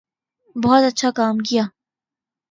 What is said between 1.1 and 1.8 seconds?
کام کیا